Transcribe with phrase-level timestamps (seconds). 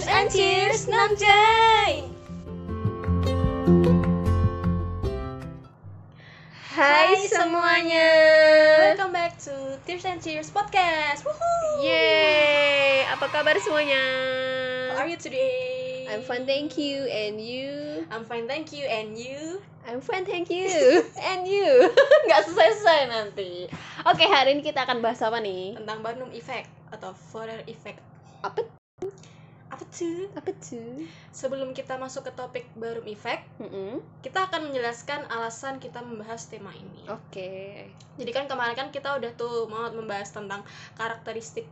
[0.00, 2.08] Tips and Cheers Namjay
[6.72, 8.08] Hai semuanya
[8.80, 9.52] Welcome back to
[9.84, 11.84] Tips and Cheers Podcast Woohoo!
[11.84, 14.00] Yeay Apa kabar semuanya?
[14.96, 16.08] How are you today?
[16.08, 18.08] I'm fine thank you And you?
[18.08, 19.60] I'm fine thank you And you?
[19.84, 21.92] I'm fine thank you And you?
[22.32, 23.68] Gak selesai nanti
[24.08, 25.76] Oke hari ini kita akan bahas apa nih?
[25.76, 28.00] Tentang Barnum Effect Atau Forer Effect
[28.40, 28.79] Apa?
[29.90, 30.30] Tuh?
[30.38, 31.02] Apa tuh?
[31.30, 33.98] Sebelum kita masuk ke topik Barnum Effect Mm-mm.
[34.22, 39.34] Kita akan menjelaskan alasan kita membahas tema ini Oke Jadi kan kemarin kan kita udah
[39.34, 40.62] tuh mau membahas tentang
[40.94, 41.66] karakteristik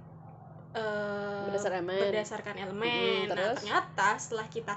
[0.75, 1.99] eh, Berdasar elemen.
[2.11, 3.31] berdasarkan elemen.
[3.31, 3.57] Nah, terus?
[3.63, 4.75] ternyata setelah kita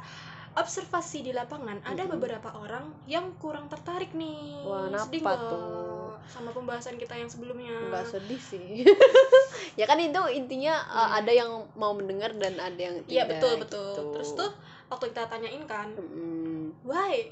[0.52, 2.20] observasi di lapangan ada Mm-mm.
[2.20, 4.60] beberapa orang yang kurang tertarik nih.
[4.68, 6.01] Wah, Sedih tuh?
[6.28, 7.74] Sama pembahasan kita yang sebelumnya.
[7.90, 8.84] Nggak sedih sih
[9.80, 11.20] Ya kan itu intinya uh, Hmm.
[11.24, 13.92] ada yang mau mendengar dan ada yang tidak Iya betul betul.
[13.96, 14.04] gitu.
[14.14, 14.52] Terus tuh
[14.92, 16.76] waktu kita tanyain kan, Mm-mm.
[16.84, 17.32] why?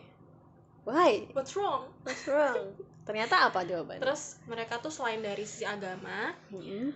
[0.88, 1.27] Why?
[1.36, 1.91] What's wrong?
[2.02, 2.72] What's wrong?
[3.03, 3.99] Ternyata apa jawabannya?
[3.99, 6.95] Terus mereka tuh selain dari sisi agama, Mm-mm.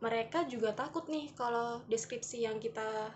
[0.00, 3.12] mereka juga takut nih kalau deskripsi yang kita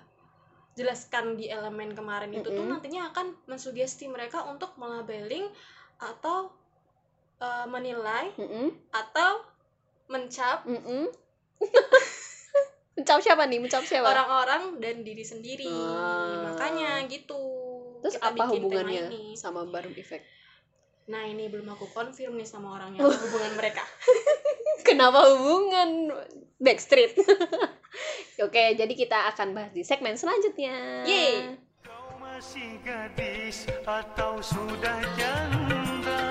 [0.75, 2.71] jelaskan di elemen kemarin itu tuh Mm-mm.
[2.73, 5.47] nantinya akan mensugesti mereka untuk melabeling
[5.99, 6.51] atau
[7.45, 8.73] uh, menilai Mm-mm.
[8.91, 9.45] atau
[10.09, 11.13] mencap Mm-mm.
[12.95, 13.59] Mencap siapa nih?
[13.59, 14.07] Mencap siapa?
[14.07, 15.67] orang-orang dan diri sendiri.
[15.67, 16.47] Ah.
[16.47, 17.43] Makanya gitu.
[18.01, 18.55] Terus kita apa bikin tema
[18.87, 19.25] hubungannya ini.
[19.35, 20.23] sama Barum Effect?
[21.05, 23.11] Nah, ini belum aku konfirm nih sama orangnya Oh.
[23.11, 23.83] hubungan mereka.
[24.89, 26.15] Kenapa hubungan
[26.57, 27.19] Backstreet?
[28.47, 31.03] Oke, jadi kita akan bahas di segmen selanjutnya.
[31.03, 31.59] Yeay.
[31.83, 36.24] Kau masih gadis atau sudah janda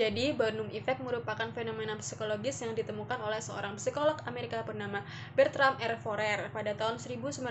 [0.00, 5.04] Jadi, Barnum Effect merupakan fenomena psikologis yang ditemukan oleh seorang psikolog Amerika bernama
[5.36, 6.00] Bertram R.
[6.00, 7.44] Forer pada tahun 1956.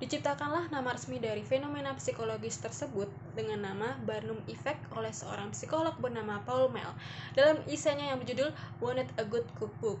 [0.00, 6.40] Diciptakanlah nama resmi dari fenomena psikologis tersebut dengan nama Barnum Effect oleh seorang psikolog bernama
[6.48, 6.96] Paul Mel
[7.36, 10.00] dalam esainya yang berjudul Wanted a Good Cookbook.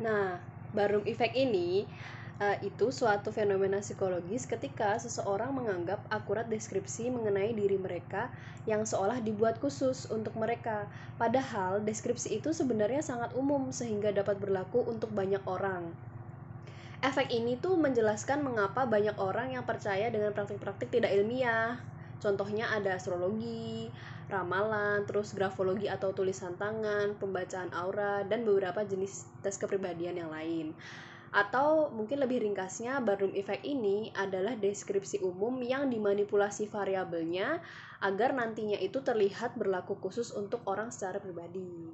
[0.00, 0.40] Nah,
[0.72, 1.84] Barum Effect ini
[2.42, 8.26] eh, itu suatu fenomena psikologis ketika seseorang menganggap akurat deskripsi mengenai diri mereka
[8.66, 10.90] yang seolah dibuat khusus untuk mereka.
[11.22, 15.94] Padahal deskripsi itu sebenarnya sangat umum sehingga dapat berlaku untuk banyak orang.
[17.02, 21.78] Efek ini tuh menjelaskan mengapa banyak orang yang percaya dengan praktik-praktik tidak ilmiah.
[22.22, 23.90] Contohnya ada astrologi,
[24.30, 30.78] ramalan, terus grafologi atau tulisan tangan, pembacaan aura, dan beberapa jenis tes kepribadian yang lain.
[31.32, 37.56] Atau mungkin lebih ringkasnya, Barnum Effect ini adalah deskripsi umum yang dimanipulasi variabelnya
[38.04, 41.88] agar nantinya itu terlihat berlaku khusus untuk orang secara pribadi.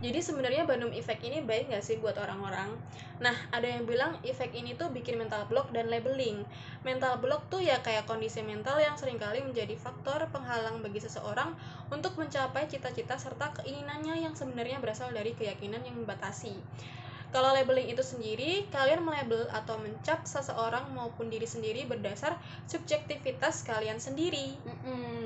[0.00, 2.72] Jadi sebenarnya Barnum Effect ini baik nggak sih buat orang-orang?
[3.20, 6.48] Nah, ada yang bilang efek ini tuh bikin mental block dan labeling.
[6.88, 11.52] Mental block tuh ya kayak kondisi mental yang sering kali menjadi faktor penghalang bagi seseorang
[11.92, 16.56] untuk mencapai cita-cita serta keinginannya yang sebenarnya berasal dari keyakinan yang membatasi.
[17.30, 22.34] Kalau labeling itu sendiri, kalian melabel atau mencap seseorang maupun diri sendiri berdasar
[22.66, 24.58] subjektivitas kalian sendiri.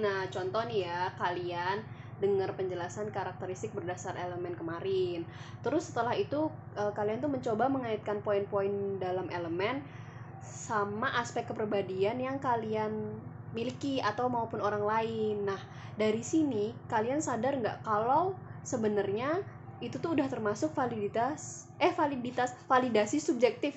[0.04, 1.80] Nah, contoh nih ya, kalian
[2.20, 5.24] dengar penjelasan karakteristik berdasar elemen kemarin.
[5.64, 9.80] Terus setelah itu eh, kalian tuh mencoba mengaitkan poin-poin dalam elemen
[10.44, 13.16] sama aspek kepribadian yang kalian
[13.56, 15.48] miliki atau maupun orang lain.
[15.48, 15.60] Nah,
[15.96, 18.36] dari sini kalian sadar nggak kalau
[18.66, 19.40] sebenarnya
[19.84, 23.76] itu tuh udah termasuk validitas eh validitas validasi subjektif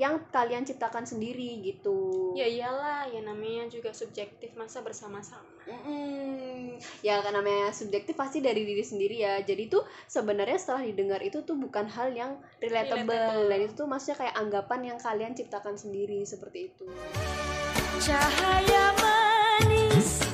[0.00, 2.32] yang kalian ciptakan sendiri gitu.
[2.32, 5.44] Ya iyalah, ya namanya juga subjektif masa bersama-sama.
[5.68, 6.80] Mm-mm.
[7.04, 9.44] Ya kan namanya subjektif pasti dari diri sendiri ya.
[9.44, 13.48] Jadi tuh sebenarnya setelah didengar itu tuh bukan hal yang relatable, Relatable.
[13.52, 16.88] dan itu tuh maksudnya kayak anggapan yang kalian ciptakan sendiri seperti itu.
[18.00, 20.29] Cahaya manis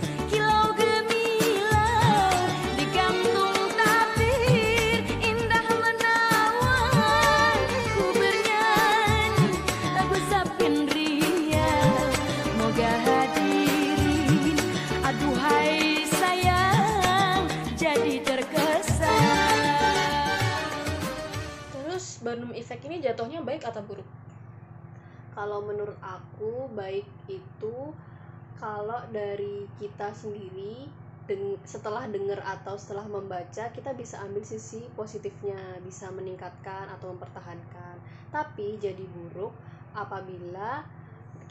[22.37, 24.05] Barnum Effect ini jatuhnya baik atau buruk?
[25.33, 27.97] Kalau menurut aku baik itu
[28.61, 30.85] kalau dari kita sendiri
[31.25, 37.97] deng- setelah dengar atau setelah membaca kita bisa ambil sisi positifnya bisa meningkatkan atau mempertahankan
[38.29, 39.57] tapi jadi buruk
[39.97, 40.85] apabila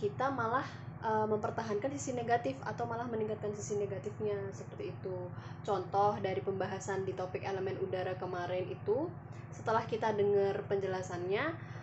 [0.06, 0.62] kita malah
[1.02, 5.18] eh, mempertahankan sisi negatif atau malah meningkatkan sisi negatifnya seperti itu.
[5.66, 9.10] Contoh dari pembahasan di topik elemen udara kemarin itu
[9.50, 11.74] setelah kita dengar penjelasannya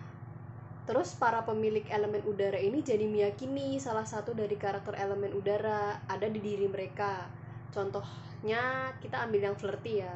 [0.82, 6.30] terus para pemilik elemen udara ini jadi meyakini salah satu dari karakter elemen udara ada
[6.30, 7.26] di diri mereka.
[7.74, 10.14] Contohnya kita ambil yang flirty ya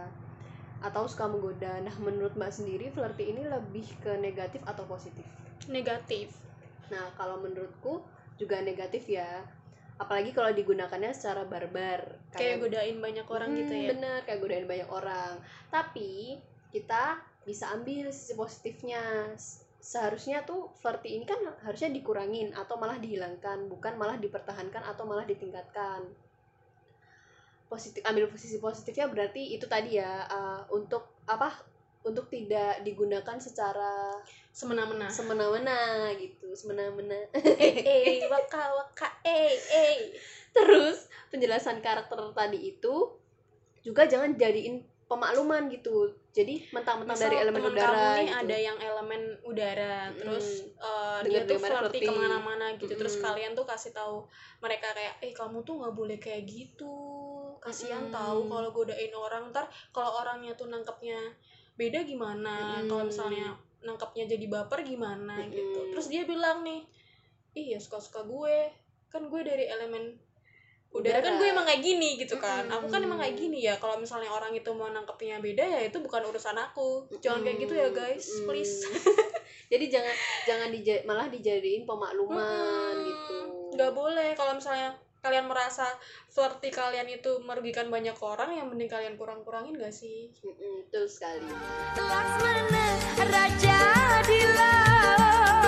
[0.79, 1.83] atau suka menggoda.
[1.83, 5.27] Nah menurut mbak sendiri flirty ini lebih ke negatif atau positif?
[5.67, 6.46] Negatif
[6.93, 8.03] nah kalau menurutku
[8.37, 9.43] juga negatif ya.
[9.97, 13.89] Apalagi kalau digunakannya secara barbar kayak godain banyak orang gitu Hmm, ya?
[13.97, 15.41] bener kayak godain banyak orang.
[15.73, 16.37] Tapi
[16.69, 17.17] kita
[17.49, 19.33] bisa ambil sisi positifnya.
[19.81, 25.25] Seharusnya tuh flirty ini kan harusnya dikurangin atau malah dihilangkan bukan malah dipertahankan atau malah
[25.25, 26.05] ditingkatkan.
[27.67, 31.51] Positif ambil posisi positifnya berarti itu tadi ya uh, untuk apa
[32.07, 34.15] untuk tidak digunakan secara
[34.55, 40.15] semena-mena semena-mena gitu semena-mena eh eh waka waka eh eh
[40.57, 40.99] Terus
[41.29, 43.13] penjelasan karakter tadi itu
[43.85, 46.17] juga jangan jadiin pemakluman gitu.
[46.33, 48.41] Jadi mentang-mentang dari elemen temen udara kamu nih gitu.
[48.45, 50.19] ada yang elemen udara Mm-mm.
[50.21, 53.25] terus Dengar dia tuh flirty ke mana-mana gitu terus Mm-mm.
[53.25, 54.29] kalian tuh kasih tahu
[54.61, 56.93] mereka kayak eh kamu tuh nggak boleh kayak gitu
[57.65, 58.13] kasihan Mm-mm.
[58.13, 59.65] tahu kalau godain orang ntar
[59.97, 61.17] kalau orangnya tuh nangkepnya
[61.77, 62.89] beda gimana Mm-mm.
[62.89, 65.93] kalau misalnya nangkepnya jadi baper gimana gitu Mm-mm.
[65.93, 66.83] terus dia bilang nih
[67.53, 68.73] iya suka-suka gue
[69.09, 70.17] kan gue dari elemen
[70.91, 72.77] udara kan gue emang kayak gini gitu kan Mm-mm.
[72.81, 76.01] aku kan emang kayak gini ya kalau misalnya orang itu mau nangkepnya beda ya itu
[76.01, 78.49] bukan urusan aku jangan kayak gitu ya guys Mm-mm.
[78.49, 78.81] please
[79.67, 80.15] Jadi jangan
[80.47, 82.39] jangan dija- malah dijadiin pemakluman
[82.95, 83.07] Mm-mm.
[83.07, 83.37] gitu.
[83.75, 84.95] nggak boleh kalau misalnya
[85.27, 85.83] kalian merasa
[86.31, 90.31] flirty kalian itu merugikan banyak orang yang mending kalian kurang-kurangin gak sih?
[90.47, 91.51] Mm-mm, betul sekali.
[91.99, 92.87] Laksmana
[93.27, 93.83] Raja
[94.23, 95.67] di laut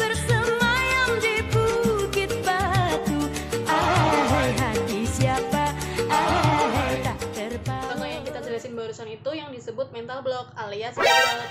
[0.00, 3.28] Bersemayam di bukit batu.
[3.68, 5.76] Ahai hati siapa?
[6.08, 10.96] Ahai tak terbawa Contoh yang kita jelasin barusan itu yang disebut mental block alias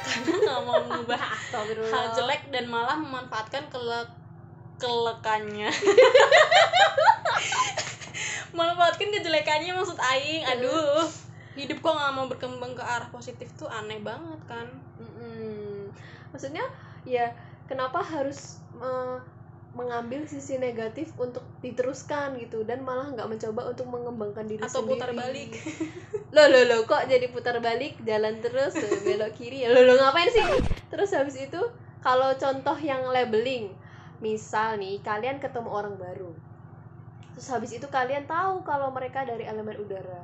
[0.09, 1.21] karena nggak mau mengubah
[1.93, 4.22] hal jelek dan malah memanfaatkan kelek
[4.77, 5.73] kelekannya.
[8.57, 10.45] Manfaatkan kejelekannya maksud aing.
[10.57, 11.09] Aduh.
[11.53, 14.65] Hidup kok nggak mau berkembang ke arah positif tuh aneh banget kan.
[14.97, 15.93] Mm-mm.
[16.33, 16.65] Maksudnya
[17.05, 17.29] ya
[17.69, 19.17] kenapa harus eh,
[19.73, 25.01] mengambil sisi negatif untuk diteruskan gitu dan malah nggak mencoba untuk mengembangkan diri atau sendiri.
[25.01, 25.49] putar balik.
[26.33, 28.01] Loh loh loh kok jadi putar balik?
[28.01, 28.73] Jalan terus
[29.05, 29.65] belok kiri.
[29.65, 30.41] Ya loh loh ngapain sih?
[30.89, 31.61] Terus habis itu
[32.01, 33.69] kalau contoh yang labeling
[34.23, 36.31] misal nih kalian ketemu orang baru.
[37.35, 40.23] Terus habis itu kalian tahu kalau mereka dari elemen udara.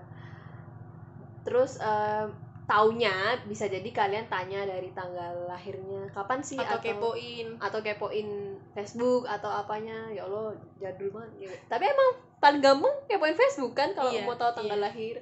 [1.44, 2.32] Terus eh,
[2.70, 6.08] taunya bisa jadi kalian tanya dari tanggal lahirnya.
[6.16, 7.60] Kapan sih atau kepoin.
[7.60, 10.08] atau kepoin Facebook atau apanya.
[10.16, 11.50] Ya Allah jadul banget.
[11.50, 11.52] Ya.
[11.68, 12.10] tapi emang
[12.40, 14.86] paling gampang kepoin Facebook kan kalau Iya, mau tahu tanggal iya.
[14.88, 15.16] lahir.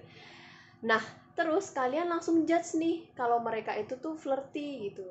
[0.85, 1.01] Nah
[1.33, 5.07] terus kalian langsung judge nih kalau mereka itu tuh flirty gitu.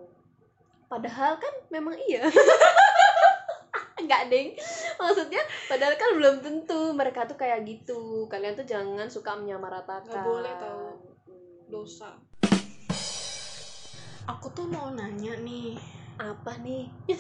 [0.87, 2.23] Padahal kan memang iya
[4.07, 4.55] enggak deng
[5.03, 8.31] maksudnya padahal kan belum tentu mereka tuh kayak gitu.
[8.31, 10.07] Kalian tuh jangan suka menyamaratakan.
[10.09, 10.87] Nggak boleh tahu.
[11.27, 11.67] Hmm.
[11.67, 12.11] dosa.
[14.27, 15.75] Aku tuh mau nanya nih.
[16.17, 16.89] Apa nih?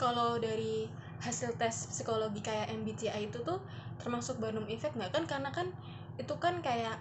[0.00, 0.88] Kalau dari
[1.20, 3.60] hasil tes psikologi kayak MBTI itu tuh
[4.00, 5.12] termasuk Barnum effect nggak?
[5.12, 5.68] Kan karena kan
[6.16, 6.96] itu kan kayak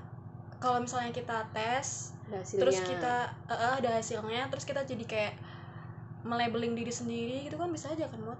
[0.59, 2.11] kalau misalnya kita tes
[2.51, 5.33] terus kita eh, ada hasilnya terus kita jadi kayak
[6.23, 8.39] melabeling diri sendiri gitu kan bisa aja kan Mot?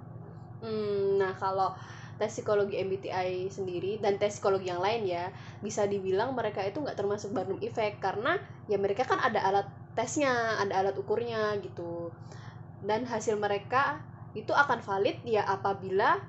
[0.59, 1.71] Hmm, nah kalau
[2.19, 5.31] tes psikologi MBTI sendiri dan tes psikologi yang lain ya
[5.63, 8.36] bisa dibilang mereka itu nggak termasuk Barnum effect karena
[8.67, 12.12] ya mereka kan ada alat tesnya ada alat ukurnya gitu.
[12.83, 14.03] Dan hasil mereka
[14.36, 16.19] itu akan valid ya apabila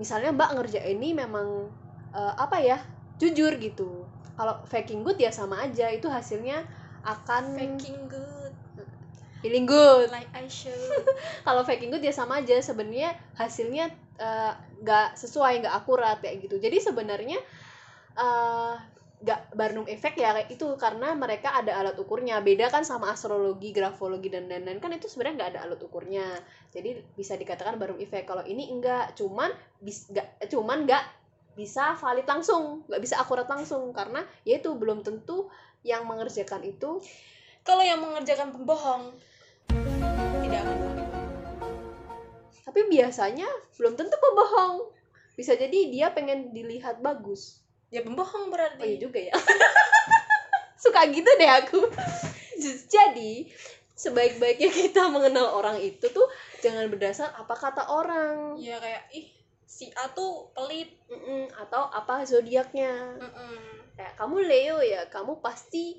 [0.00, 1.68] misalnya Mbak ngerjain ini memang
[2.16, 2.80] eh, apa ya
[3.20, 4.08] jujur gitu.
[4.36, 6.64] Kalau faking good ya sama aja itu hasilnya
[7.04, 8.45] akan faking good
[9.46, 10.10] feeling good.
[10.10, 10.74] Like I should
[11.46, 12.58] kalau faking good ya sama aja.
[12.58, 16.58] Sebenarnya hasilnya eh, nggak sesuai nggak akurat kayak gitu.
[16.58, 17.38] Jadi sebenarnya
[18.18, 18.74] eh,
[19.16, 20.66] nggak Barnum effect ya kayak itu.
[20.74, 22.42] Karena mereka ada alat ukurnya.
[22.42, 24.82] Beda kan sama astrologi grafologi dan lain-lain.
[24.82, 26.26] Kan itu sebenarnya nggak ada alat ukurnya.
[26.74, 28.26] Jadi bisa dikatakan Barnum effect.
[28.26, 31.04] Kalau ini enggak cuman bis nggak cuman nggak
[31.54, 32.82] bisa valid langsung.
[32.90, 33.94] Nggak bisa akurat langsung.
[33.94, 35.46] Karena ya itu belum tentu
[35.86, 36.98] yang mengerjakan itu
[37.66, 39.10] kalau yang mengerjakan pembohong
[39.70, 40.64] tidak.
[40.66, 41.06] Akan
[42.76, 43.48] tapi biasanya
[43.80, 44.92] belum tentu pembohong.
[45.32, 47.64] Bisa jadi dia pengen dilihat bagus.
[47.88, 49.32] Ya pembohong oh berarti iya juga ya.
[50.84, 51.88] Suka gitu deh aku.
[52.92, 53.48] Jadi
[53.96, 56.28] sebaik-baiknya kita mengenal orang itu tuh
[56.60, 58.60] jangan berdasar apa kata orang.
[58.60, 59.32] Ya kayak ih
[59.64, 60.92] si A tuh pelit.
[61.08, 63.16] Mm-mm, atau apa zodiaknya.
[63.96, 65.96] Kayak kamu Leo ya kamu pasti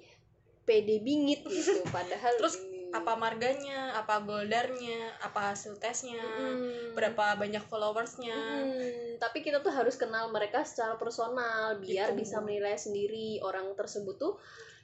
[0.62, 6.96] pede bingit gitu padahal Terus apa marganya apa goldarnya apa hasil tesnya Mm-mm.
[6.96, 12.24] berapa banyak followersnya Mm, tapi kita tuh harus kenal mereka secara personal biar Gitu.
[12.24, 14.34] bisa menilai sendiri orang tersebut tuh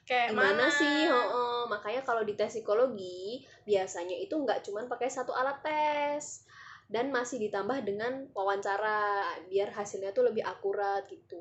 [0.04, 1.60] kayak gimana sih Heeh.
[1.66, 6.44] makanya kalau di tes psikologi biasanya itu nggak cuman pakai satu alat tes
[6.84, 11.40] dan masih ditambah dengan wawancara biar hasilnya tuh lebih akurat gitu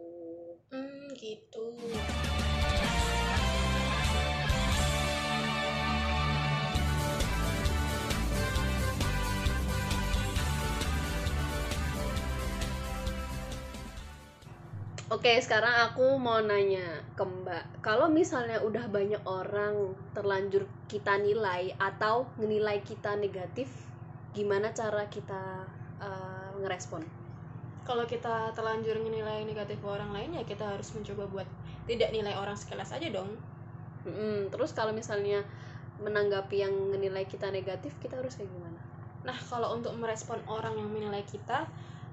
[0.72, 1.76] hmm gitu
[15.14, 17.86] Oke, sekarang aku mau nanya ke Mbak.
[17.86, 23.70] Kalau misalnya udah banyak orang terlanjur kita nilai atau ngenilai kita negatif,
[24.34, 25.70] gimana cara kita
[26.02, 27.24] eh, ngerespon?
[27.84, 31.48] kalau kita terlanjur menilai negatif orang lain ya kita harus mencoba buat
[31.84, 33.36] tidak nilai orang sekelas aja dong
[34.08, 35.44] Mm-mm, terus kalau misalnya
[36.04, 38.80] menanggapi yang ngenilai kita negatif, kita harus kayak gimana?
[39.24, 41.64] nah kalau untuk merespon orang yang menilai kita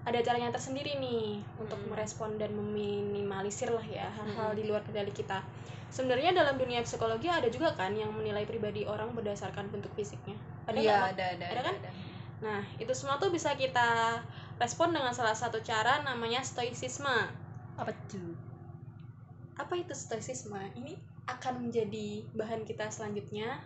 [0.00, 1.92] ada caranya tersendiri nih untuk Hmm.
[1.92, 4.56] merespon dan meminimalisir lah ya hal-hal Hmm.
[4.56, 5.44] di luar kendali kita
[5.88, 10.78] sebenarnya dalam dunia psikologi ada juga kan yang menilai pribadi orang berdasarkan bentuk fisiknya ada
[10.78, 11.12] Mak?
[11.12, 11.74] ada, ada, Ada kan?
[12.40, 14.22] nah itu semua tuh bisa kita
[14.56, 17.28] respon dengan salah satu cara namanya stoicisme
[17.76, 18.32] Apa tuh?
[19.54, 23.60] apa itu stoicisme ini akan menjadi bahan kita selanjutnya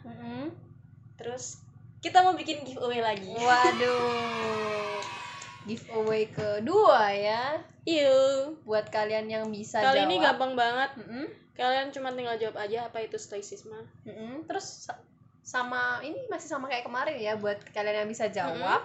[1.15, 1.63] terus
[2.01, 4.91] kita mau bikin giveaway lagi Waduh.
[5.65, 8.65] Giveaway kedua ya Yuk.
[8.65, 10.09] buat kalian yang bisa kali jawab.
[10.09, 14.45] ini gampang banget Mm-mm, kalian cuma tinggal jawab aja apa itu stoicisme mm-mm.
[14.45, 15.01] Terus sa-
[15.45, 18.81] sama ini masih sama kayak kemarin ya buat kalian yang bisa jawab.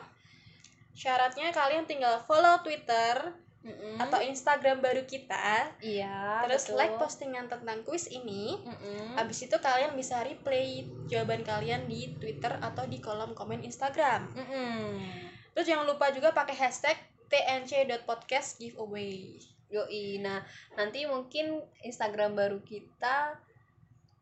[0.91, 3.99] syaratnya kalian tinggal follow twitter Mm-mm.
[3.99, 6.43] atau instagram baru kita iya.
[6.47, 6.79] terus betul.
[6.79, 9.15] like postingan tentang kuis ini Mm-mm.
[9.15, 14.31] Habis itu kalian bisa replay jawaban kalian di Twitter atau di kolom komen Instagram.
[14.31, 15.27] Mm-mm.
[15.59, 16.95] Terus jangan lupa juga pakai hashtag
[17.27, 19.35] tnc.podcast giveaway.
[19.67, 20.23] Yoi.
[20.23, 20.39] Nah,
[20.79, 23.35] nanti mungkin Instagram baru kita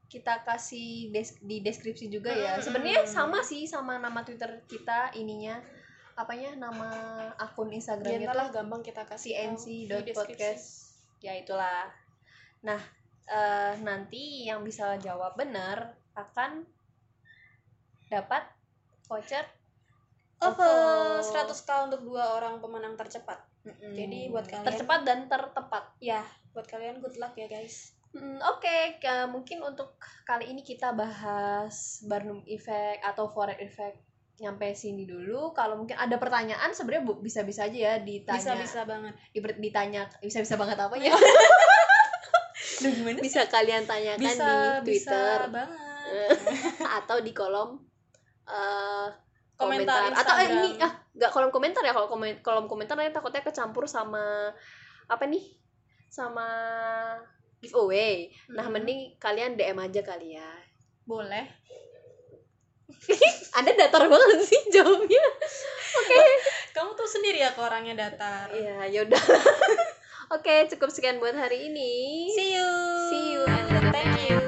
[0.10, 2.58] kita kasih des- di deskripsi juga ya.
[2.58, 2.66] Hmm.
[2.66, 5.62] Sebenarnya sama sih sama nama Twitter kita ininya.
[6.18, 6.90] Apanya nama
[7.38, 10.90] akun Ya Instagramnya ntar lah gampang kita kasih cnc.podcast.
[11.22, 11.86] Ya itulah.
[12.66, 12.82] Nah,
[13.30, 16.66] eh, nanti yang bisa jawab benar akan
[18.10, 18.42] dapat
[19.06, 19.46] voucher
[20.38, 20.72] OVO.
[21.20, 23.42] 100k untuk dua orang pemenang tercepat.
[23.66, 23.92] Mm-mm.
[23.92, 25.84] Jadi buat kalian- tercepat dan tertepat.
[25.98, 27.98] Ya, buat kalian good luck ya guys.
[28.12, 33.98] Hmm, Oke, ke- mungkin untuk kali ini kita bahas Barnum Effect atau Forex Effect
[34.38, 35.52] nyampe sini dulu.
[35.52, 38.38] Kalau mungkin ada pertanyaan sebenarnya bisa-bisa aja ya ditanya.
[38.38, 39.14] Bisa-bisa banget.
[39.32, 41.12] Diber- ditanya bisa-bisa banget apa ya?
[42.78, 44.46] Duh, gimana bisa kalian tanyakan Bisa,
[44.80, 46.38] di bisa Twitter banget.
[47.02, 47.82] atau di kolom
[48.48, 49.08] eh,
[49.58, 53.42] Komentar atau eh, ini ah nggak kolom komentar ya kalau komen kolom komentar nanti takutnya
[53.42, 54.54] kecampur sama
[55.10, 55.44] apa nih
[56.14, 56.46] sama
[57.58, 58.30] giveaway.
[58.54, 58.74] Nah, Mhm.
[58.74, 60.52] mending kalian DM aja kali ya.
[61.10, 61.46] Boleh.
[63.58, 65.24] Anda datar banget sih jawabnya.
[66.78, 68.54] Kamu tuh sendiri ya ke orangnya datar.
[68.54, 69.18] Iya, yaudah.
[70.38, 72.28] Oke, cukup sekian buat hari ini.
[72.36, 72.70] See you.
[73.10, 74.47] See you and Thank you.